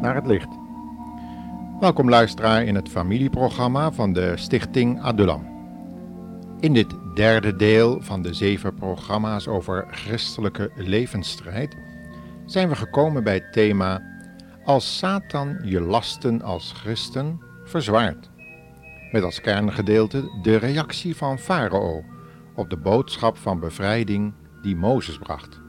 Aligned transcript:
naar 0.00 0.14
het 0.14 0.26
licht. 0.26 0.48
Welkom 1.80 2.08
luisteraar 2.08 2.64
in 2.64 2.74
het 2.74 2.88
familieprogramma 2.88 3.92
van 3.92 4.12
de 4.12 4.32
Stichting 4.36 5.00
Adulam. 5.00 5.46
In 6.60 6.72
dit 6.72 6.94
derde 7.14 7.56
deel 7.56 8.00
van 8.00 8.22
de 8.22 8.34
zeven 8.34 8.74
programma's 8.74 9.46
over 9.46 9.86
christelijke 9.90 10.70
levensstrijd 10.74 11.76
zijn 12.46 12.68
we 12.68 12.76
gekomen 12.76 13.24
bij 13.24 13.34
het 13.34 13.52
thema 13.52 14.02
Als 14.64 14.98
Satan 14.98 15.58
je 15.64 15.80
lasten 15.80 16.42
als 16.42 16.72
christen 16.72 17.40
verzwaart. 17.64 18.30
Met 19.12 19.22
als 19.22 19.40
kerngedeelte 19.40 20.40
de 20.42 20.56
reactie 20.56 21.16
van 21.16 21.38
Farao 21.38 22.04
op 22.54 22.70
de 22.70 22.76
boodschap 22.76 23.36
van 23.36 23.60
bevrijding 23.60 24.32
die 24.62 24.76
Mozes 24.76 25.18
bracht. 25.18 25.61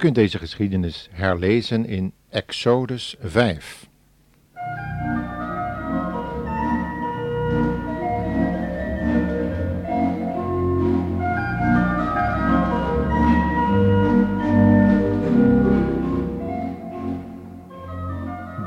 Kunt 0.00 0.14
deze 0.14 0.38
geschiedenis 0.38 1.08
herlezen 1.12 1.86
in 1.86 2.12
Exodus 2.28 3.16
5. 3.20 3.88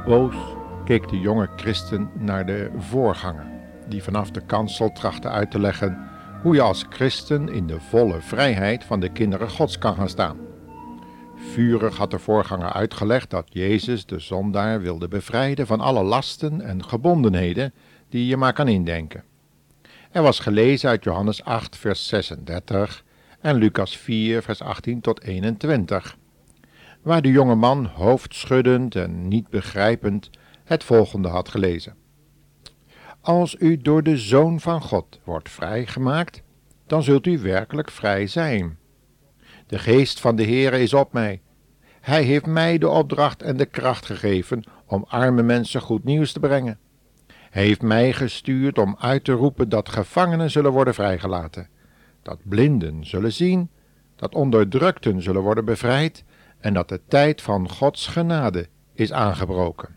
Boos 0.05 0.35
keek 0.85 1.09
de 1.09 1.19
jonge 1.19 1.49
christen 1.55 2.09
naar 2.13 2.45
de 2.45 2.71
voorganger, 2.77 3.45
die 3.87 4.03
vanaf 4.03 4.31
de 4.31 4.41
kansel 4.45 4.91
trachtte 4.91 5.29
uit 5.29 5.51
te 5.51 5.59
leggen 5.59 6.09
hoe 6.41 6.55
je 6.55 6.61
als 6.61 6.85
christen 6.89 7.49
in 7.49 7.67
de 7.67 7.79
volle 7.79 8.21
vrijheid 8.21 8.83
van 8.83 8.99
de 8.99 9.09
kinderen 9.09 9.49
Gods 9.49 9.77
kan 9.77 9.95
gaan 9.95 10.09
staan. 10.09 10.52
Vurig 11.51 11.97
had 11.97 12.11
de 12.11 12.19
voorganger 12.19 12.73
uitgelegd 12.73 13.29
dat 13.29 13.47
Jezus 13.49 14.05
de 14.05 14.19
zondaar 14.19 14.81
wilde 14.81 15.07
bevrijden 15.07 15.67
van 15.67 15.79
alle 15.79 16.03
lasten 16.03 16.61
en 16.61 16.83
gebondenheden 16.83 17.73
die 18.09 18.27
je 18.27 18.37
maar 18.37 18.53
kan 18.53 18.67
indenken. 18.67 19.23
Er 20.11 20.21
was 20.21 20.39
gelezen 20.39 20.89
uit 20.89 21.03
Johannes 21.03 21.43
8, 21.43 21.77
vers 21.77 22.07
36 22.07 23.03
en 23.41 23.55
Lucas 23.55 23.97
4, 23.97 24.41
vers 24.41 24.61
18 24.61 25.01
tot 25.01 25.21
21, 25.21 26.17
waar 27.01 27.21
de 27.21 27.31
jonge 27.31 27.55
man 27.55 27.85
hoofdschuddend 27.85 28.95
en 28.95 29.27
niet 29.27 29.49
begrijpend 29.49 30.29
het 30.63 30.83
volgende 30.83 31.27
had 31.27 31.49
gelezen. 31.49 31.95
Als 33.21 33.55
u 33.59 33.77
door 33.77 34.03
de 34.03 34.17
Zoon 34.17 34.59
van 34.59 34.81
God 34.81 35.19
wordt 35.23 35.49
vrijgemaakt, 35.49 36.41
dan 36.87 37.03
zult 37.03 37.25
u 37.25 37.39
werkelijk 37.39 37.91
vrij 37.91 38.27
zijn. 38.27 38.77
De 39.67 39.79
geest 39.79 40.19
van 40.19 40.35
de 40.35 40.43
Heere 40.43 40.81
is 40.81 40.93
op 40.93 41.13
mij. 41.13 41.41
Hij 42.01 42.23
heeft 42.23 42.45
mij 42.45 42.77
de 42.77 42.89
opdracht 42.89 43.41
en 43.41 43.57
de 43.57 43.65
kracht 43.65 44.05
gegeven 44.05 44.63
om 44.87 45.05
arme 45.07 45.43
mensen 45.43 45.81
goed 45.81 46.03
nieuws 46.03 46.31
te 46.31 46.39
brengen. 46.39 46.79
Hij 47.49 47.63
heeft 47.63 47.81
mij 47.81 48.13
gestuurd 48.13 48.77
om 48.77 48.95
uit 48.99 49.23
te 49.23 49.31
roepen 49.31 49.69
dat 49.69 49.89
gevangenen 49.89 50.51
zullen 50.51 50.71
worden 50.71 50.93
vrijgelaten, 50.93 51.69
dat 52.21 52.39
blinden 52.43 53.05
zullen 53.05 53.33
zien, 53.33 53.69
dat 54.15 54.35
onderdrukten 54.35 55.21
zullen 55.21 55.41
worden 55.41 55.65
bevrijd 55.65 56.23
en 56.59 56.73
dat 56.73 56.89
de 56.89 57.01
tijd 57.07 57.41
van 57.41 57.69
Gods 57.69 58.07
genade 58.07 58.67
is 58.93 59.11
aangebroken. 59.11 59.95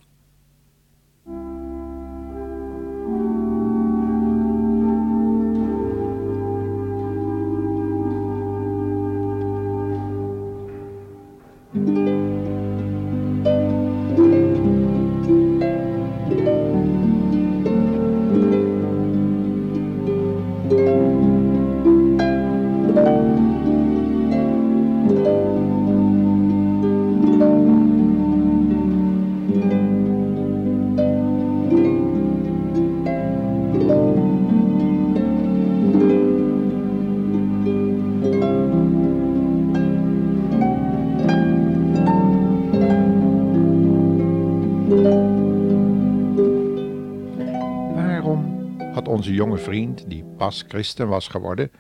onze 49.17 49.33
jonge 49.33 49.59
vriend, 49.59 50.11
die 50.11 50.25
pas 50.37 50.65
christen 50.69 51.09
was 51.09 51.29
geworden 51.29 51.71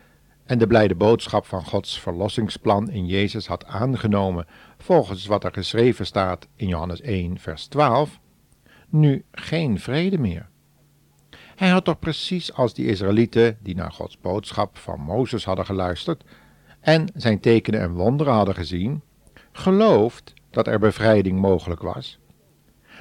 en 0.44 0.58
de 0.58 0.66
blijde 0.66 0.94
boodschap 0.94 1.47
van 1.47 1.64
Gods 1.64 2.00
verlossingsplan 2.00 2.91
in 2.91 3.06
Jezus 3.06 3.47
had 3.47 3.64
aangenomen, 3.64 4.47
volgens 4.78 5.26
wat 5.26 5.44
er 5.44 5.52
geschreven 5.52 6.06
staat 6.06 6.48
in 6.54 6.69
Johannes 6.69 7.00
1, 7.00 7.38
vers 7.38 7.66
12, 7.66 8.20
nu 8.88 9.25
geen 9.32 9.80
vrede 9.80 10.19
meer. 10.19 10.48
Hij 11.56 11.69
had 11.69 11.84
toch 11.84 11.98
precies 11.98 12.52
als 12.52 12.75
die 12.75 12.86
Israëlieten 12.86 13.58
die 13.60 13.75
naar 13.75 13.92
Gods 13.92 14.20
boodschap 14.20 14.78
van 14.78 15.00
Mozes 15.00 15.44
hadden 15.44 15.66
geluisterd 15.66 16.25
en 16.80 17.08
zijn 17.14 17.41
tekenen 17.41 17.80
en 17.80 17.92
wonderen 17.92 18.32
hadden 18.32 18.54
gezien, 18.54 19.02
geloofd 19.52 20.32
dat 20.50 20.66
er 20.66 20.78
bevrijding 20.78 21.41
mogelijk 21.41 21.82
was. 21.82 22.19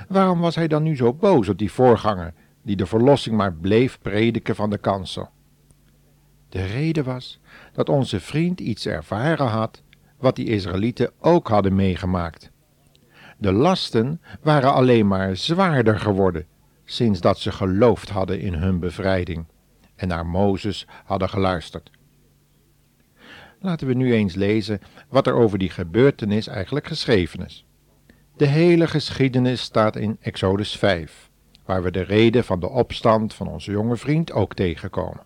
Waarom 0.08 0.40
was 0.40 0.56
hij 0.56 0.68
dan 0.68 0.84
nu 0.84 0.96
zo 0.96 1.14
boos 1.14 1.50
op 1.50 1.58
die 1.58 1.72
voorganger 1.72 2.34
die 2.66 2.76
de 2.76 2.86
verlossing 2.86 3.38
maar 3.38 3.54
bleef 3.54 4.00
prediken 4.02 4.56
van 4.56 4.70
de 4.70 4.78
kansel. 4.78 5.30
De 6.50 6.66
reden 6.66 7.04
was 7.04 7.40
dat 7.74 7.90
onze 7.90 8.20
vriend 8.20 8.60
iets 8.60 8.86
ervaren 8.86 9.48
had 9.48 9.84
wat 10.18 10.36
die 10.36 10.46
Israëlieten 10.48 11.12
ook 11.20 11.48
hadden 11.48 11.76
meegemaakt. 11.76 12.52
De 13.38 13.52
lasten 13.52 14.22
waren 14.42 14.74
alleen 14.74 15.08
maar 15.08 15.36
zwaarder 15.36 16.00
geworden 16.00 16.46
sinds 16.86 17.22
dat 17.22 17.40
ze 17.40 17.52
geloofd 17.52 18.10
hadden 18.10 18.40
in 18.40 18.54
hun 18.54 18.80
bevrijding 18.80 19.46
en 19.96 20.08
naar 20.08 20.26
Mozes 20.26 20.88
hadden 21.06 21.30
geluisterd. 21.30 21.92
Laten 23.60 23.88
we 23.88 23.94
nu 23.94 24.14
eens 24.14 24.36
lezen 24.36 24.80
wat 25.10 25.28
er 25.28 25.34
over 25.34 25.58
die 25.58 25.70
gebeurtenis 25.70 26.48
eigenlijk 26.48 26.88
geschreven 26.88 27.46
is. 27.46 27.66
De 28.38 28.46
hele 28.46 28.88
geschiedenis 28.88 29.62
staat 29.62 29.96
in 29.96 30.18
Exodus 30.22 30.78
5 30.78 31.30
waar 31.66 31.84
we 31.84 31.92
de 31.92 32.02
reden 32.02 32.44
van 32.44 32.60
de 32.60 32.70
opstand 32.70 33.34
van 33.34 33.48
onze 33.48 33.72
jonge 33.72 33.98
vriend 33.98 34.32
ook 34.32 34.54
tegenkomen. 34.54 35.24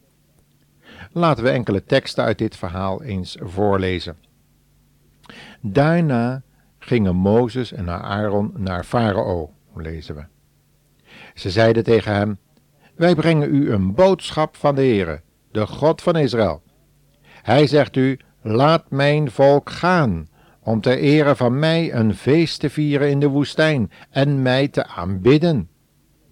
Laten 1.12 1.44
we 1.44 1.50
enkele 1.50 1.84
teksten 1.84 2.24
uit 2.24 2.38
dit 2.38 2.56
verhaal 2.56 3.04
eens 3.04 3.38
voorlezen. 3.40 4.18
Daarna 5.62 6.42
gingen 6.80 7.16
Mozes 7.16 7.72
en 7.72 7.90
Aaron 7.90 8.54
naar 8.58 8.84
Farao, 8.84 9.54
lezen 9.76 10.16
we. 10.16 10.24
Ze 11.34 11.50
zeiden 11.50 11.84
tegen 11.84 12.14
hem: 12.14 12.38
Wij 12.96 13.16
brengen 13.16 13.56
u 13.56 13.72
een 13.72 13.94
boodschap 13.94 14.56
van 14.56 14.76
de 14.76 14.82
Heere, 14.82 15.22
de 15.52 15.68
God 15.68 16.02
van 16.02 16.16
Israël. 16.16 16.62
Hij 17.24 17.68
zegt 17.68 17.96
u: 17.96 18.20
Laat 18.42 18.90
mijn 18.90 19.32
volk 19.32 19.70
gaan, 19.70 20.28
om 20.60 20.82
ter 20.82 20.98
ere 20.98 21.36
van 21.36 21.60
mij 21.60 21.94
een 21.94 22.16
feest 22.16 22.60
te 22.60 22.70
vieren 22.70 23.10
in 23.10 23.20
de 23.20 23.28
woestijn 23.28 23.92
en 24.10 24.42
mij 24.42 24.68
te 24.68 24.86
aanbidden. 24.86 25.70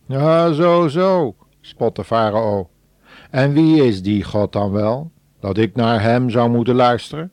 Ja, 0.07 0.53
zo, 0.53 0.87
zo, 0.87 1.35
spotte 1.61 2.03
Farao. 2.03 2.69
En 3.29 3.53
wie 3.53 3.83
is 3.83 4.01
die 4.01 4.23
God 4.23 4.51
dan 4.51 4.71
wel, 4.71 5.11
dat 5.39 5.57
ik 5.57 5.75
naar 5.75 6.01
hem 6.01 6.29
zou 6.29 6.49
moeten 6.49 6.75
luisteren? 6.75 7.31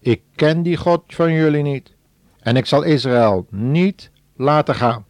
Ik 0.00 0.22
ken 0.34 0.62
die 0.62 0.76
God 0.76 1.02
van 1.06 1.32
jullie 1.32 1.62
niet, 1.62 1.94
en 2.40 2.56
ik 2.56 2.66
zal 2.66 2.82
Israël 2.82 3.46
niet 3.50 4.10
laten 4.36 4.74
gaan. 4.74 5.04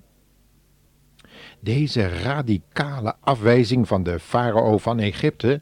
Deze 1.61 2.09
radicale 2.09 3.15
afwijzing 3.21 3.89
van 3.89 4.03
de 4.03 4.19
farao 4.19 4.79
van 4.79 4.99
Egypte, 4.99 5.61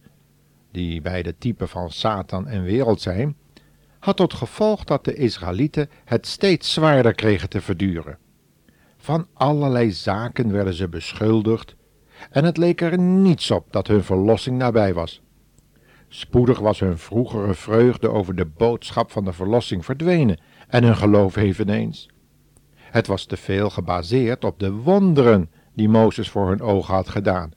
die 0.71 1.01
bij 1.01 1.23
de 1.23 1.35
type 1.39 1.67
van 1.67 1.91
Satan 1.91 2.49
en 2.49 2.63
wereld 2.63 3.01
zijn, 3.01 3.37
had 3.99 4.17
tot 4.17 4.35
gevolg 4.35 4.85
dat 4.85 5.05
de 5.05 5.15
Israëlieten 5.15 5.91
het 6.05 6.27
steeds 6.27 6.73
zwaarder 6.73 7.15
kregen 7.15 7.49
te 7.49 7.61
verduren. 7.61 8.19
Van 9.03 9.27
allerlei 9.33 9.91
zaken 9.91 10.53
werden 10.53 10.75
ze 10.75 10.89
beschuldigd 10.89 11.75
en 12.31 12.45
het 12.45 12.57
leek 12.57 12.81
er 12.81 12.99
niets 12.99 13.51
op 13.51 13.73
dat 13.73 13.87
hun 13.87 14.05
verlossing 14.05 14.59
nabij 14.59 14.95
was. 14.95 15.23
Spoedig 16.09 16.59
was 16.59 16.81
hun 16.81 16.99
vroegere 16.99 17.55
vreugde 17.55 18.09
over 18.09 18.35
de 18.35 18.47
boodschap 18.47 19.11
van 19.11 19.25
de 19.25 19.33
verlossing 19.33 19.85
verdwenen 19.85 20.41
en 20.69 20.85
hun 20.85 20.97
geloof 20.97 21.37
eveneens. 21.37 22.09
Het 22.75 23.07
was 23.07 23.25
te 23.25 23.37
veel 23.37 23.71
gebaseerd 23.71 24.45
op 24.45 24.59
de 24.59 24.73
wonderen 24.73 25.51
die 25.75 25.89
Mozes 25.89 26.31
voor 26.31 26.49
hun 26.49 26.61
ogen 26.61 26.95
had 26.95 27.09
gedaan, 27.09 27.53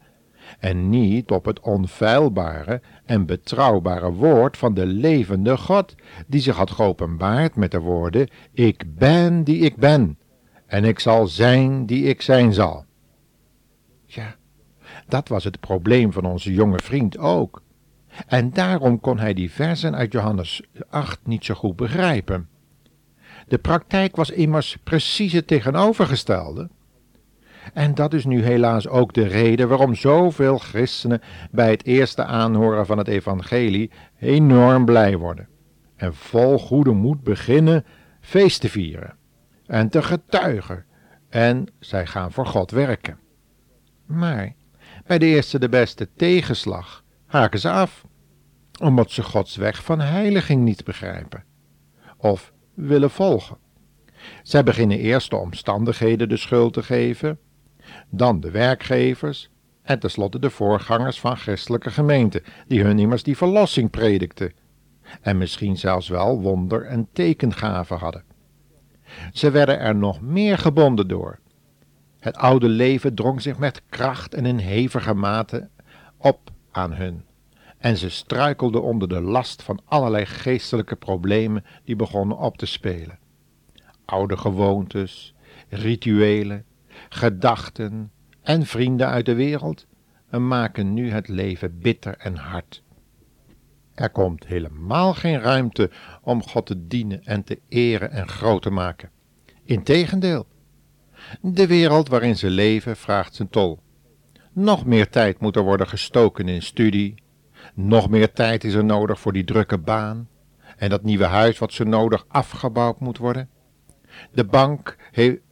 en 0.59 0.89
niet 0.89 1.31
op 1.31 1.45
het 1.45 1.59
onfeilbare 1.59 2.81
en 3.05 3.25
betrouwbare 3.25 4.11
woord 4.11 4.57
van 4.57 4.73
de 4.73 4.85
levende 4.85 5.57
God, 5.57 5.95
die 6.27 6.41
zich 6.41 6.55
had 6.55 6.71
geopenbaard 6.71 7.55
met 7.55 7.71
de 7.71 7.79
woorden: 7.79 8.29
Ik 8.53 8.83
ben 8.95 9.43
die 9.43 9.59
ik 9.59 9.75
ben, 9.75 10.17
en 10.65 10.83
ik 10.83 10.99
zal 10.99 11.27
zijn 11.27 11.85
die 11.85 12.03
ik 12.03 12.21
zijn 12.21 12.53
zal. 12.53 12.85
Ja, 14.05 14.35
dat 15.07 15.27
was 15.27 15.43
het 15.43 15.59
probleem 15.59 16.11
van 16.13 16.25
onze 16.25 16.53
jonge 16.53 16.79
vriend 16.79 17.17
ook. 17.17 17.63
En 18.27 18.49
daarom 18.49 18.99
kon 18.99 19.19
hij 19.19 19.33
die 19.33 19.51
versen 19.51 19.95
uit 19.95 20.11
Johannes 20.11 20.61
8 20.89 21.19
niet 21.23 21.45
zo 21.45 21.53
goed 21.53 21.75
begrijpen. 21.75 22.49
De 23.47 23.57
praktijk 23.57 24.15
was 24.15 24.29
immers 24.29 24.77
precies 24.83 25.33
het 25.33 25.47
tegenovergestelde. 25.47 26.69
En 27.73 27.95
dat 27.95 28.13
is 28.13 28.25
nu 28.25 28.43
helaas 28.43 28.87
ook 28.87 29.13
de 29.13 29.27
reden 29.27 29.67
waarom 29.67 29.95
zoveel 29.95 30.57
christenen 30.57 31.21
bij 31.51 31.69
het 31.69 31.85
eerste 31.85 32.23
aanhoren 32.23 32.85
van 32.85 32.97
het 32.97 33.07
evangelie 33.07 33.91
enorm 34.19 34.85
blij 34.85 35.17
worden 35.17 35.47
en 35.95 36.15
vol 36.15 36.59
goede 36.59 36.91
moed 36.91 37.23
beginnen 37.23 37.85
feest 38.21 38.61
te 38.61 38.69
vieren 38.69 39.15
en 39.67 39.89
te 39.89 40.01
getuigen 40.01 40.85
en 41.29 41.65
zij 41.79 42.05
gaan 42.05 42.31
voor 42.31 42.45
God 42.45 42.71
werken. 42.71 43.19
Maar 44.05 44.53
bij 45.05 45.17
de 45.17 45.25
eerste 45.25 45.59
de 45.59 45.69
beste 45.69 46.09
tegenslag 46.15 47.03
haken 47.25 47.59
ze 47.59 47.69
af, 47.69 48.05
omdat 48.81 49.11
ze 49.11 49.23
Gods 49.23 49.55
weg 49.55 49.83
van 49.83 49.99
heiliging 49.99 50.63
niet 50.63 50.83
begrijpen 50.83 51.43
of 52.17 52.53
willen 52.73 53.09
volgen. 53.11 53.57
Zij 54.43 54.63
beginnen 54.63 54.99
eerst 54.99 55.29
de 55.29 55.35
omstandigheden 55.35 56.29
de 56.29 56.37
schuld 56.37 56.73
te 56.73 56.83
geven, 56.83 57.39
dan 58.09 58.39
de 58.39 58.51
werkgevers 58.51 59.49
en 59.81 59.99
tenslotte 59.99 60.39
de 60.39 60.49
voorgangers 60.49 61.19
van 61.19 61.37
christelijke 61.37 61.91
gemeenten, 61.91 62.43
die 62.67 62.83
hun 62.83 62.99
immers 62.99 63.23
die 63.23 63.37
verlossing 63.37 63.89
predikten 63.89 64.53
en 65.21 65.37
misschien 65.37 65.77
zelfs 65.77 66.07
wel 66.07 66.41
wonder- 66.41 66.85
en 66.85 67.07
tekengaven 67.13 67.97
hadden. 67.97 68.23
Ze 69.33 69.51
werden 69.51 69.79
er 69.79 69.95
nog 69.95 70.21
meer 70.21 70.57
gebonden 70.57 71.07
door. 71.07 71.39
Het 72.19 72.35
oude 72.35 72.67
leven 72.69 73.15
drong 73.15 73.41
zich 73.41 73.57
met 73.57 73.81
kracht 73.89 74.33
en 74.33 74.45
in 74.45 74.57
hevige 74.57 75.13
mate 75.13 75.69
op 76.17 76.51
aan 76.71 76.93
hun. 76.93 77.23
En 77.77 77.97
ze 77.97 78.09
struikelden 78.09 78.83
onder 78.83 79.07
de 79.07 79.21
last 79.21 79.63
van 79.63 79.79
allerlei 79.85 80.25
geestelijke 80.25 80.95
problemen 80.95 81.65
die 81.83 81.95
begonnen 81.95 82.37
op 82.37 82.57
te 82.57 82.65
spelen. 82.65 83.19
Oude 84.05 84.37
gewoontes, 84.37 85.33
rituelen, 85.69 86.65
gedachten 87.09 88.11
en 88.41 88.65
vrienden 88.65 89.07
uit 89.07 89.25
de 89.25 89.35
wereld 89.35 89.85
maken 90.29 90.93
nu 90.93 91.11
het 91.11 91.27
leven 91.27 91.79
bitter 91.79 92.17
en 92.17 92.35
hard. 92.35 92.83
Er 93.95 94.09
komt 94.09 94.45
helemaal 94.45 95.13
geen 95.13 95.39
ruimte 95.39 95.91
om 96.21 96.43
God 96.43 96.65
te 96.65 96.87
dienen 96.87 97.23
en 97.23 97.43
te 97.43 97.59
eren 97.69 98.11
en 98.11 98.27
groot 98.27 98.61
te 98.61 98.69
maken. 98.69 99.09
Integendeel, 99.63 100.47
de 101.41 101.67
wereld 101.67 102.09
waarin 102.09 102.37
ze 102.37 102.49
leven 102.49 102.97
vraagt 102.97 103.35
zijn 103.35 103.49
tol. 103.49 103.79
Nog 104.53 104.85
meer 104.85 105.09
tijd 105.09 105.39
moet 105.39 105.55
er 105.55 105.63
worden 105.63 105.87
gestoken 105.87 106.47
in 106.47 106.61
studie, 106.61 107.23
nog 107.73 108.09
meer 108.09 108.31
tijd 108.31 108.63
is 108.63 108.73
er 108.73 108.85
nodig 108.85 109.19
voor 109.19 109.33
die 109.33 109.43
drukke 109.43 109.77
baan 109.77 110.29
en 110.77 110.89
dat 110.89 111.03
nieuwe 111.03 111.25
huis 111.25 111.57
wat 111.57 111.73
zo 111.73 111.83
nodig 111.83 112.25
afgebouwd 112.27 112.99
moet 112.99 113.17
worden. 113.17 113.49
De 114.31 114.45
bank 114.45 114.97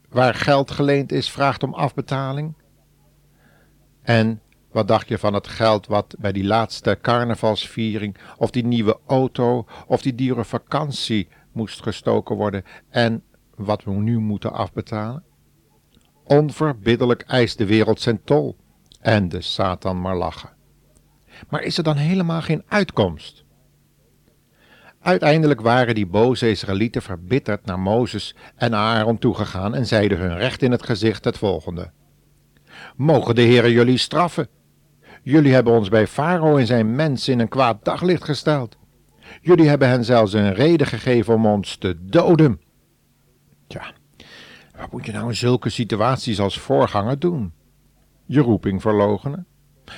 waar 0.09 0.33
geld 0.33 0.71
geleend 0.71 1.11
is 1.11 1.31
vraagt 1.31 1.63
om 1.63 1.73
afbetaling. 1.73 2.53
En 4.01 4.41
wat 4.73 4.87
dacht 4.87 5.07
je 5.07 5.17
van 5.17 5.33
het 5.33 5.47
geld 5.47 5.87
wat 5.87 6.15
bij 6.19 6.31
die 6.31 6.43
laatste 6.43 6.97
carnavalsviering 7.01 8.17
of 8.37 8.51
die 8.51 8.65
nieuwe 8.65 8.99
auto 9.07 9.65
of 9.87 10.01
die 10.01 10.15
dure 10.15 10.45
vakantie 10.45 11.27
moest 11.51 11.81
gestoken 11.83 12.35
worden 12.35 12.63
en 12.89 13.23
wat 13.55 13.83
we 13.83 13.91
nu 13.91 14.19
moeten 14.19 14.53
afbetalen? 14.53 15.23
Onverbiddelijk 16.23 17.21
eist 17.21 17.57
de 17.57 17.65
wereld 17.65 18.01
zijn 18.01 18.23
tol 18.23 18.57
en 19.01 19.29
de 19.29 19.41
Satan 19.41 20.01
maar 20.01 20.17
lachen. 20.17 20.49
Maar 21.49 21.61
is 21.61 21.77
er 21.77 21.83
dan 21.83 21.97
helemaal 21.97 22.41
geen 22.41 22.63
uitkomst? 22.67 23.43
Uiteindelijk 24.99 25.61
waren 25.61 25.95
die 25.95 26.05
boze 26.05 26.49
Israëlieten 26.49 27.01
verbitterd 27.01 27.65
naar 27.65 27.79
Mozes 27.79 28.35
en 28.55 28.75
Aaron 28.75 29.17
toegegaan 29.17 29.75
en 29.75 29.85
zeiden 29.85 30.17
hun 30.17 30.37
recht 30.37 30.61
in 30.61 30.71
het 30.71 30.83
gezicht 30.83 31.25
het 31.25 31.37
volgende. 31.37 31.91
Mogen 32.95 33.35
de 33.35 33.41
Heere 33.41 33.71
jullie 33.71 33.97
straffen? 33.97 34.47
Jullie 35.23 35.53
hebben 35.53 35.73
ons 35.73 35.89
bij 35.89 36.07
Farao 36.07 36.57
en 36.57 36.65
zijn 36.65 36.95
mensen 36.95 37.33
in 37.33 37.39
een 37.39 37.47
kwaad 37.47 37.85
daglicht 37.85 38.23
gesteld. 38.23 38.77
Jullie 39.41 39.67
hebben 39.67 39.87
hen 39.87 40.05
zelfs 40.05 40.33
een 40.33 40.53
reden 40.53 40.87
gegeven 40.87 41.33
om 41.33 41.45
ons 41.45 41.75
te 41.75 42.05
doden. 42.05 42.61
Tja, 43.67 43.93
wat 44.77 44.91
moet 44.91 45.05
je 45.05 45.11
nou 45.11 45.27
in 45.27 45.35
zulke 45.35 45.69
situaties 45.69 46.39
als 46.39 46.59
voorganger 46.59 47.19
doen? 47.19 47.53
Je 48.25 48.39
roeping 48.39 48.81
verlogenen? 48.81 49.47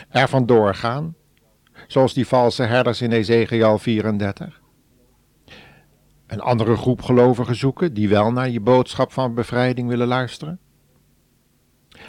Er 0.10 0.28
vandoor 0.28 0.76
gaan? 0.76 1.16
Zoals 1.88 2.14
die 2.14 2.28
valse 2.28 2.64
herders 2.64 3.02
in 3.02 3.12
Ezekiel 3.12 3.78
34? 3.78 4.62
Een 6.28 6.40
andere 6.40 6.76
groep 6.76 7.02
gelovigen 7.02 7.56
zoeken 7.56 7.94
die 7.94 8.10
wel 8.10 8.32
naar 8.32 8.50
je 8.50 8.60
boodschap 8.60 9.12
van 9.12 9.34
bevrijding 9.34 9.88
willen 9.90 10.08
luisteren? 10.08 10.60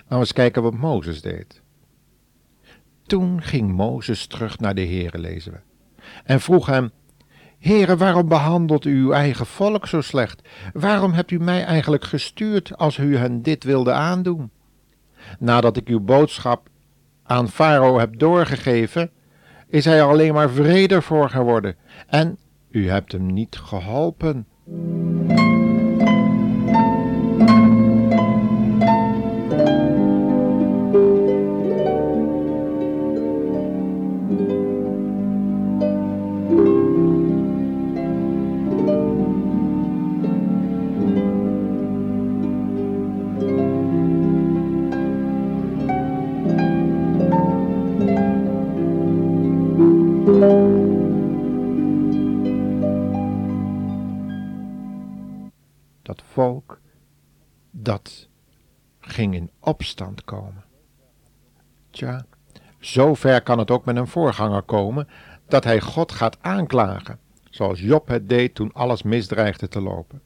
Nou 0.08 0.20
eens 0.20 0.32
kijken 0.32 0.62
wat 0.62 0.75
Mozes 0.75 1.23
deed. 1.23 1.64
Toen 3.06 3.42
ging 3.42 3.72
Mozes 3.72 4.26
terug 4.26 4.58
naar 4.58 4.75
de 4.75 4.86
Heere, 4.86 5.18
lezen 5.18 5.52
we, 5.52 5.58
en 6.25 6.40
vroeg 6.40 6.66
hem, 6.66 6.90
Heere, 7.58 7.96
waarom 7.96 8.28
behandelt 8.28 8.84
u 8.84 8.96
uw 8.96 9.12
eigen 9.12 9.46
volk 9.46 9.86
zo 9.86 10.00
slecht? 10.00 10.48
Waarom 10.72 11.12
hebt 11.12 11.30
u 11.30 11.38
mij 11.38 11.64
eigenlijk 11.64 12.04
gestuurd 12.04 12.76
als 12.76 12.98
u 12.98 13.16
hen 13.16 13.42
dit 13.42 13.64
wilde 13.64 13.92
aandoen? 13.92 14.50
Nadat 15.38 15.76
ik 15.76 15.88
uw 15.88 16.00
boodschap 16.00 16.68
aan 17.22 17.48
Farao 17.48 17.98
heb 17.98 18.18
doorgegeven, 18.18 19.10
is 19.68 19.84
hij 19.84 19.98
er 19.98 20.04
alleen 20.04 20.34
maar 20.34 20.50
vreder 20.50 21.02
voor 21.02 21.30
geworden 21.30 21.76
en 22.06 22.38
u 22.70 22.88
hebt 22.88 23.12
hem 23.12 23.26
niet 23.26 23.56
geholpen. 23.56 24.46
Dat 56.06 56.22
volk, 56.32 56.80
dat 57.70 58.28
ging 59.00 59.34
in 59.34 59.50
opstand 59.60 60.25
komen. 60.25 60.64
Tja, 61.90 62.26
zo 62.80 63.14
ver 63.14 63.42
kan 63.42 63.58
het 63.58 63.70
ook 63.70 63.84
met 63.84 63.96
een 63.96 64.06
voorganger 64.06 64.62
komen 64.62 65.08
dat 65.48 65.64
hij 65.64 65.80
God 65.80 66.12
gaat 66.12 66.38
aanklagen, 66.40 67.18
zoals 67.50 67.80
Job 67.80 68.08
het 68.08 68.28
deed 68.28 68.54
toen 68.54 68.72
alles 68.72 69.02
misdreigde 69.02 69.68
te 69.68 69.80
lopen. 69.80 70.22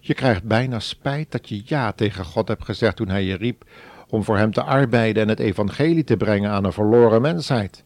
Je 0.00 0.14
krijgt 0.14 0.42
bijna 0.42 0.78
spijt 0.78 1.30
dat 1.30 1.48
je 1.48 1.62
ja 1.64 1.92
tegen 1.92 2.24
God 2.24 2.48
hebt 2.48 2.64
gezegd 2.64 2.96
toen 2.96 3.08
hij 3.08 3.24
je 3.24 3.36
riep 3.36 3.70
om 4.08 4.24
voor 4.24 4.36
hem 4.36 4.52
te 4.52 4.62
arbeiden 4.62 5.22
en 5.22 5.28
het 5.28 5.40
evangelie 5.40 6.04
te 6.04 6.16
brengen 6.16 6.50
aan 6.50 6.64
een 6.64 6.72
verloren 6.72 7.22
mensheid. 7.22 7.84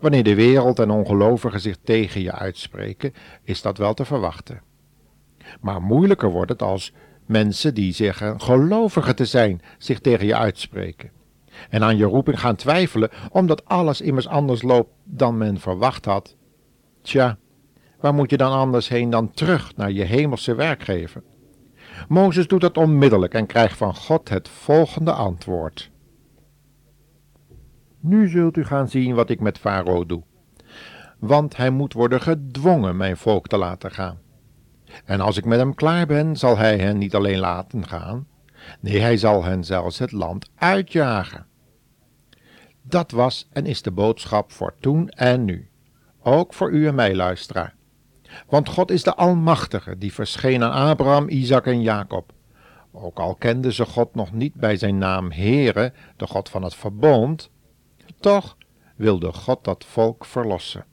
Wanneer 0.00 0.24
de 0.24 0.34
wereld 0.34 0.78
en 0.78 0.90
ongelovigen 0.90 1.60
zich 1.60 1.76
tegen 1.82 2.20
je 2.20 2.32
uitspreken, 2.32 3.12
is 3.42 3.62
dat 3.62 3.78
wel 3.78 3.94
te 3.94 4.04
verwachten. 4.04 4.68
Maar 5.60 5.82
moeilijker 5.82 6.30
wordt 6.30 6.50
het 6.50 6.62
als 6.62 6.92
mensen 7.26 7.74
die 7.74 7.92
zeggen 7.92 8.40
gelovigen 8.40 9.16
te 9.16 9.24
zijn 9.24 9.62
zich 9.78 10.00
tegen 10.00 10.26
je 10.26 10.36
uitspreken. 10.36 11.10
En 11.70 11.82
aan 11.82 11.96
je 11.96 12.04
roeping 12.04 12.40
gaan 12.40 12.56
twijfelen 12.56 13.10
omdat 13.30 13.64
alles 13.64 14.00
immers 14.00 14.28
anders 14.28 14.62
loopt 14.62 14.90
dan 15.04 15.38
men 15.38 15.60
verwacht 15.60 16.04
had. 16.04 16.36
Tja, 17.02 17.38
waar 18.00 18.14
moet 18.14 18.30
je 18.30 18.36
dan 18.36 18.52
anders 18.52 18.88
heen 18.88 19.10
dan 19.10 19.30
terug 19.30 19.76
naar 19.76 19.90
je 19.90 20.04
hemelse 20.04 20.54
werkgever? 20.54 21.22
Mozes 22.08 22.46
doet 22.46 22.60
dat 22.60 22.76
onmiddellijk 22.76 23.34
en 23.34 23.46
krijgt 23.46 23.76
van 23.76 23.94
God 23.94 24.28
het 24.28 24.48
volgende 24.48 25.12
antwoord. 25.12 25.90
Nu 28.00 28.28
zult 28.28 28.56
u 28.56 28.64
gaan 28.64 28.88
zien 28.88 29.14
wat 29.14 29.30
ik 29.30 29.40
met 29.40 29.58
Farao 29.58 30.06
doe. 30.06 30.22
Want 31.18 31.56
hij 31.56 31.70
moet 31.70 31.92
worden 31.92 32.20
gedwongen 32.20 32.96
mijn 32.96 33.16
volk 33.16 33.46
te 33.46 33.56
laten 33.56 33.90
gaan. 33.90 34.18
En 35.04 35.20
als 35.20 35.36
ik 35.36 35.44
met 35.44 35.58
hem 35.58 35.74
klaar 35.74 36.06
ben, 36.06 36.36
zal 36.36 36.58
hij 36.58 36.78
hen 36.78 36.98
niet 36.98 37.14
alleen 37.14 37.38
laten 37.38 37.86
gaan, 37.88 38.26
nee, 38.80 39.00
hij 39.00 39.16
zal 39.16 39.44
hen 39.44 39.64
zelfs 39.64 39.98
het 39.98 40.12
land 40.12 40.50
uitjagen. 40.54 41.46
Dat 42.82 43.10
was 43.10 43.48
en 43.52 43.66
is 43.66 43.82
de 43.82 43.90
boodschap 43.90 44.52
voor 44.52 44.74
toen 44.80 45.08
en 45.08 45.44
nu, 45.44 45.70
ook 46.22 46.54
voor 46.54 46.70
u 46.70 46.86
en 46.86 46.94
mij, 46.94 47.14
luisteraar. 47.14 47.74
Want 48.46 48.68
God 48.68 48.90
is 48.90 49.02
de 49.02 49.14
Almachtige, 49.14 49.98
die 49.98 50.12
verscheen 50.12 50.62
aan 50.62 50.88
Abraham, 50.88 51.28
Isaac 51.28 51.66
en 51.66 51.82
Jacob. 51.82 52.32
Ook 52.92 53.18
al 53.18 53.34
kenden 53.34 53.72
ze 53.72 53.84
God 53.84 54.14
nog 54.14 54.32
niet 54.32 54.54
bij 54.54 54.76
zijn 54.76 54.98
naam 54.98 55.32
Heere, 55.32 55.92
de 56.16 56.26
God 56.26 56.48
van 56.48 56.62
het 56.62 56.74
verbond, 56.74 57.50
toch 58.20 58.56
wilde 58.96 59.32
God 59.32 59.64
dat 59.64 59.84
volk 59.84 60.24
verlossen. 60.24 60.84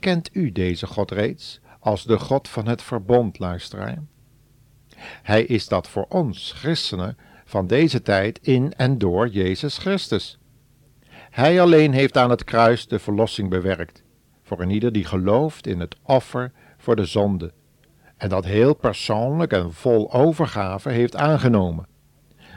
Kent 0.00 0.30
u 0.32 0.52
deze 0.52 0.86
God 0.86 1.10
reeds 1.10 1.60
als 1.82 2.04
de 2.04 2.18
God 2.18 2.48
van 2.48 2.66
het 2.66 2.82
verbond, 2.82 3.38
luisteraar? 3.38 4.02
Hij 5.22 5.44
is 5.44 5.68
dat 5.68 5.88
voor 5.88 6.06
ons, 6.08 6.52
christenen, 6.52 7.16
van 7.44 7.66
deze 7.66 8.02
tijd 8.02 8.38
in 8.42 8.72
en 8.72 8.98
door 8.98 9.28
Jezus 9.28 9.78
Christus. 9.78 10.38
Hij 11.30 11.60
alleen 11.60 11.92
heeft 11.92 12.16
aan 12.16 12.30
het 12.30 12.44
kruis 12.44 12.86
de 12.86 12.98
verlossing 12.98 13.50
bewerkt, 13.50 14.02
voor 14.42 14.60
een 14.60 14.70
ieder 14.70 14.92
die 14.92 15.04
gelooft 15.04 15.66
in 15.66 15.80
het 15.80 15.96
offer 16.02 16.52
voor 16.76 16.96
de 16.96 17.04
zonde, 17.04 17.52
en 18.16 18.28
dat 18.28 18.44
heel 18.44 18.74
persoonlijk 18.74 19.52
en 19.52 19.72
vol 19.72 20.12
overgave 20.12 20.90
heeft 20.90 21.16
aangenomen. 21.16 21.86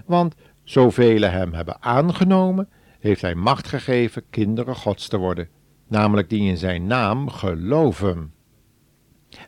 Want 0.06 0.36
zoveel 0.64 1.22
hem 1.22 1.54
hebben 1.54 1.82
aangenomen, 1.82 2.70
heeft 3.00 3.22
hij 3.22 3.36
macht 3.36 3.68
gegeven 3.68 4.24
kinderen 4.30 4.76
Gods 4.76 5.08
te 5.08 5.18
worden, 5.18 5.50
namelijk 5.88 6.30
die 6.30 6.50
in 6.50 6.58
zijn 6.58 6.88
naam 6.88 7.30
geloven. 7.30 8.35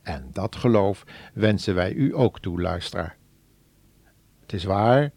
En 0.04 0.30
dat 0.32 0.56
geloof 0.56 1.04
wensen 1.34 1.76
wij 1.76 1.94
u 1.94 2.16
ook 2.16 2.40
toe, 2.40 2.62
luisteraar. 2.62 3.18
Het 4.42 4.54
is 4.54 4.64
waar, 4.64 5.12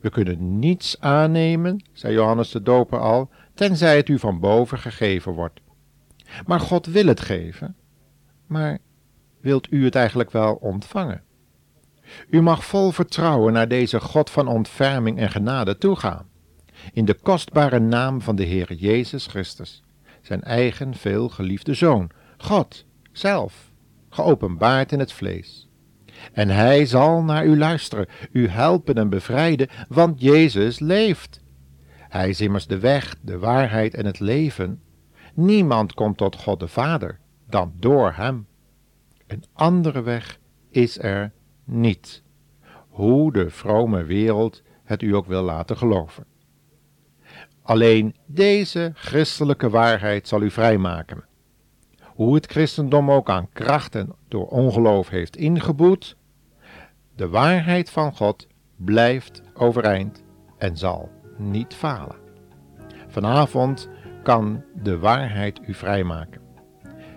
we 0.00 0.10
kunnen 0.10 0.58
niets 0.58 1.00
aannemen, 1.00 1.84
zei 1.92 2.14
Johannes 2.14 2.50
de 2.50 2.62
Doper 2.62 2.98
al, 2.98 3.30
tenzij 3.54 3.96
het 3.96 4.08
u 4.08 4.18
van 4.18 4.40
boven 4.40 4.78
gegeven 4.78 5.32
wordt. 5.32 5.60
Maar 6.46 6.60
God 6.60 6.86
wil 6.86 7.06
het 7.06 7.20
geven, 7.20 7.76
maar 8.46 8.78
wilt 9.40 9.72
u 9.72 9.84
het 9.84 9.94
eigenlijk 9.94 10.30
wel 10.30 10.54
ontvangen? 10.54 11.22
U 12.28 12.40
mag 12.40 12.64
vol 12.64 12.90
vertrouwen 12.90 13.52
naar 13.52 13.68
deze 13.68 14.00
God 14.00 14.30
van 14.30 14.48
ontferming 14.48 15.18
en 15.18 15.30
genade 15.30 15.78
toegaan, 15.78 16.28
in 16.92 17.04
de 17.04 17.14
kostbare 17.14 17.78
naam 17.78 18.20
van 18.20 18.36
de 18.36 18.44
Heer 18.44 18.72
Jezus 18.72 19.26
Christus, 19.26 19.82
zijn 20.22 20.42
eigen 20.42 20.94
veel 20.94 21.28
geliefde 21.28 21.74
Zoon, 21.74 22.10
God 22.36 22.84
zelf, 23.12 23.67
geopenbaard 24.08 24.92
in 24.92 24.98
het 24.98 25.12
vlees. 25.12 25.68
En 26.32 26.48
hij 26.48 26.86
zal 26.86 27.22
naar 27.22 27.46
u 27.46 27.58
luisteren, 27.58 28.06
u 28.32 28.48
helpen 28.48 28.94
en 28.94 29.08
bevrijden, 29.08 29.68
want 29.88 30.20
Jezus 30.20 30.78
leeft. 30.78 31.42
Hij 32.08 32.28
is 32.28 32.40
immers 32.40 32.66
de 32.66 32.78
weg, 32.78 33.16
de 33.20 33.38
waarheid 33.38 33.94
en 33.94 34.06
het 34.06 34.20
leven. 34.20 34.82
Niemand 35.34 35.94
komt 35.94 36.16
tot 36.16 36.36
God 36.36 36.60
de 36.60 36.68
Vader 36.68 37.18
dan 37.48 37.72
door 37.76 38.12
hem. 38.12 38.46
Een 39.26 39.44
andere 39.52 40.02
weg 40.02 40.38
is 40.70 40.98
er 40.98 41.32
niet, 41.64 42.22
hoe 42.88 43.32
de 43.32 43.50
vrome 43.50 44.04
wereld 44.04 44.62
het 44.84 45.02
u 45.02 45.14
ook 45.14 45.26
wil 45.26 45.42
laten 45.42 45.76
geloven. 45.76 46.24
Alleen 47.62 48.14
deze 48.26 48.92
christelijke 48.94 49.70
waarheid 49.70 50.28
zal 50.28 50.42
u 50.42 50.50
vrijmaken. 50.50 51.24
Hoe 52.18 52.34
het 52.34 52.46
christendom 52.46 53.10
ook 53.10 53.30
aan 53.30 53.48
kracht 53.52 53.94
en 53.94 54.14
door 54.28 54.46
ongeloof 54.46 55.08
heeft 55.08 55.36
ingeboet, 55.36 56.16
de 57.16 57.28
waarheid 57.28 57.90
van 57.90 58.12
God 58.12 58.46
blijft 58.76 59.42
overeind 59.54 60.24
en 60.56 60.76
zal 60.76 61.10
niet 61.36 61.74
falen. 61.74 62.16
Vanavond 63.08 63.88
kan 64.22 64.62
de 64.82 64.98
waarheid 64.98 65.60
u 65.66 65.74
vrijmaken. 65.74 66.40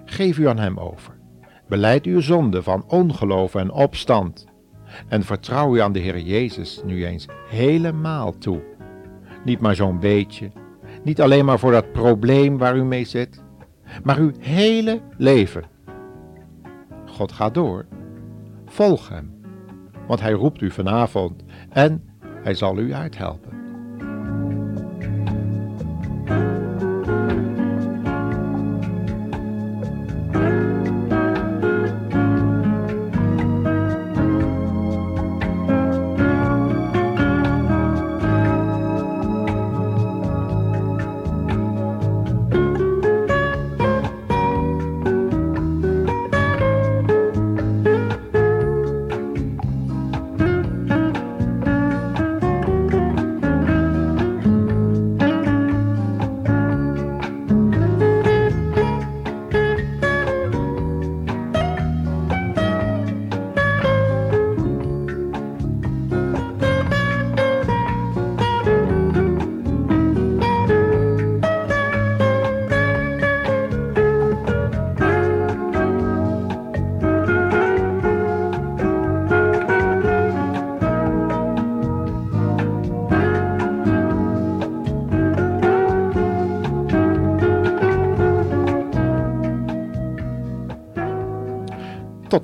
Geef 0.06 0.38
u 0.38 0.48
aan 0.48 0.60
Hem 0.60 0.80
over. 0.80 1.14
Beleid 1.68 2.06
uw 2.06 2.20
zonde 2.20 2.64
van 2.64 2.84
ongeloof 2.88 3.56
en 3.56 3.72
opstand. 3.72 4.46
En 5.08 5.24
vertrouw 5.24 5.76
u 5.76 5.80
aan 5.80 5.92
de 5.94 6.00
Heer 6.00 6.20
Jezus 6.20 6.82
nu 6.86 7.06
eens 7.06 7.28
helemaal 7.50 8.38
toe. 8.38 8.62
Niet 9.46 9.60
maar 9.60 9.76
zo'n 9.76 10.00
beetje, 10.00 10.52
niet 11.04 11.22
alleen 11.22 11.46
maar 11.46 11.60
voor 11.60 11.72
dat 11.72 11.92
probleem 11.92 12.58
waar 12.58 12.78
u 12.78 12.84
mee 12.84 13.06
zit, 13.06 13.44
maar 14.04 14.18
uw 14.18 14.32
hele 14.40 15.02
leven. 15.18 15.64
God 17.06 17.32
gaat 17.32 17.54
door. 17.54 17.86
Volg 18.66 19.10
Hem, 19.10 19.34
want 20.08 20.22
Hij 20.22 20.32
roept 20.32 20.62
u 20.62 20.72
vanavond 20.72 21.44
en 21.70 22.04
Hij 22.44 22.54
zal 22.54 22.78
u 22.78 22.94
uithelpen. 22.94 23.61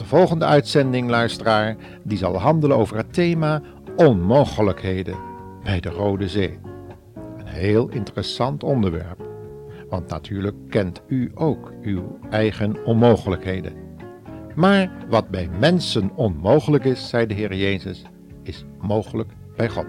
Volgende 0.08 0.46
uitzending, 0.46 1.10
luisteraar, 1.10 1.76
die 2.04 2.18
zal 2.18 2.38
handelen 2.40 2.78
over 2.78 2.98
het 2.98 3.14
thema 3.14 3.62
onmogelijkheden 3.96 5.16
bij 5.64 5.80
de 5.80 5.90
Rode 5.90 6.28
Zee. 6.28 6.60
Een 7.38 7.48
heel 7.48 7.90
interessant 7.90 8.64
onderwerp, 8.64 9.28
want 9.90 10.10
natuurlijk 10.10 10.56
kent 10.70 11.02
u 11.08 11.32
ook 11.34 11.74
uw 11.82 12.20
eigen 12.30 12.86
onmogelijkheden. 12.86 13.74
Maar 14.56 14.92
wat 15.10 15.30
bij 15.30 15.50
mensen 15.60 16.12
onmogelijk 16.16 16.84
is, 16.84 17.10
zei 17.10 17.26
de 17.26 17.34
Heer 17.34 17.56
Jezus, 17.56 18.04
is 18.44 18.66
mogelijk 18.82 19.32
bij 19.56 19.70
God. 19.70 19.88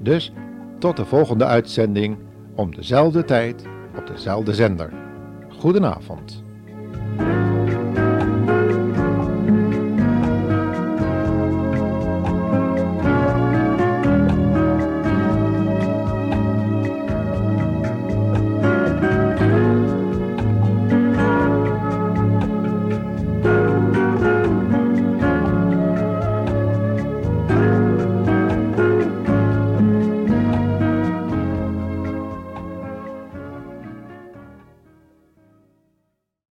Dus 0.00 0.32
tot 0.78 0.96
de 0.96 1.04
volgende 1.04 1.44
uitzending 1.44 2.16
om 2.54 2.74
dezelfde 2.74 3.24
tijd 3.24 3.66
op 3.96 4.06
dezelfde 4.06 4.54
zender. 4.54 4.92
Goedenavond. 5.58 6.46